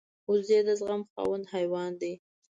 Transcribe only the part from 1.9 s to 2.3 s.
دی